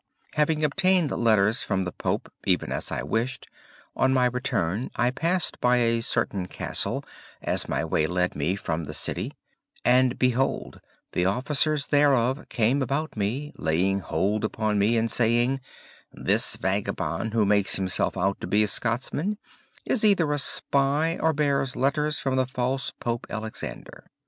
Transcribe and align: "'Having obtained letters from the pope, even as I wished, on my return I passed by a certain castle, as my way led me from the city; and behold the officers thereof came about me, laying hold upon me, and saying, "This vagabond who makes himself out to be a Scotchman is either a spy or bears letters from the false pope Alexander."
"'Having 0.33 0.63
obtained 0.63 1.11
letters 1.11 1.61
from 1.61 1.83
the 1.83 1.91
pope, 1.91 2.33
even 2.47 2.71
as 2.71 2.91
I 2.91 3.03
wished, 3.03 3.47
on 3.95 4.11
my 4.15 4.25
return 4.25 4.89
I 4.95 5.11
passed 5.11 5.61
by 5.61 5.77
a 5.77 6.01
certain 6.01 6.47
castle, 6.47 7.03
as 7.39 7.69
my 7.69 7.85
way 7.85 8.07
led 8.07 8.35
me 8.35 8.55
from 8.55 8.85
the 8.85 8.95
city; 8.95 9.33
and 9.85 10.17
behold 10.17 10.81
the 11.11 11.25
officers 11.25 11.85
thereof 11.85 12.47
came 12.49 12.81
about 12.81 13.15
me, 13.15 13.53
laying 13.59 13.99
hold 13.99 14.43
upon 14.43 14.79
me, 14.79 14.97
and 14.97 15.11
saying, 15.11 15.61
"This 16.11 16.55
vagabond 16.55 17.35
who 17.35 17.45
makes 17.45 17.75
himself 17.75 18.17
out 18.17 18.41
to 18.41 18.47
be 18.47 18.63
a 18.63 18.67
Scotchman 18.67 19.37
is 19.85 20.03
either 20.03 20.31
a 20.31 20.39
spy 20.39 21.19
or 21.19 21.31
bears 21.31 21.75
letters 21.75 22.17
from 22.17 22.37
the 22.37 22.47
false 22.47 22.91
pope 22.99 23.27
Alexander." 23.29 24.07